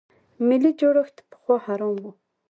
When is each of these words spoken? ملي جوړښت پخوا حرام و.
ملي 0.47 0.71
جوړښت 0.79 1.15
پخوا 1.29 1.57
حرام 1.65 1.95
و. 2.03 2.05